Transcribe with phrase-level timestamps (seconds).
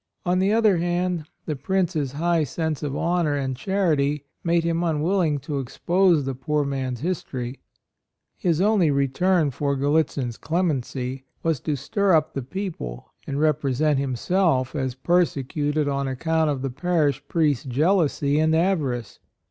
[0.25, 5.37] On the other hand, the Prince's high sense of honor and charity made him unwilling
[5.41, 7.59] to expose the poor man's history.
[8.35, 12.55] His only return for Gallitzin's clemency was to stir up the AND MOTHER.
[12.61, 18.55] 99 people, and represent himself as persecuted on account of the parish priest's jealousy and
[18.55, 19.19] avarice.